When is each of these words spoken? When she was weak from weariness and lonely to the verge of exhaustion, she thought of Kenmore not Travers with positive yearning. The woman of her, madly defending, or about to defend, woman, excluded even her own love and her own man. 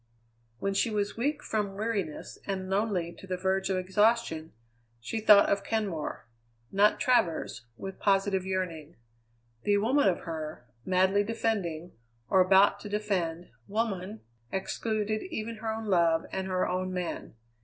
When 0.57 0.73
she 0.73 0.89
was 0.89 1.15
weak 1.15 1.43
from 1.43 1.75
weariness 1.75 2.39
and 2.47 2.71
lonely 2.71 3.13
to 3.19 3.27
the 3.27 3.37
verge 3.37 3.69
of 3.69 3.77
exhaustion, 3.77 4.51
she 4.99 5.19
thought 5.19 5.47
of 5.47 5.63
Kenmore 5.63 6.25
not 6.71 6.99
Travers 6.99 7.67
with 7.77 7.99
positive 7.99 8.43
yearning. 8.43 8.95
The 9.61 9.77
woman 9.77 10.07
of 10.09 10.21
her, 10.21 10.65
madly 10.85 11.23
defending, 11.23 11.91
or 12.31 12.41
about 12.41 12.79
to 12.79 12.89
defend, 12.89 13.51
woman, 13.67 14.21
excluded 14.51 15.21
even 15.29 15.57
her 15.57 15.71
own 15.71 15.85
love 15.85 16.25
and 16.31 16.47
her 16.47 16.67
own 16.67 16.91
man. 16.91 17.35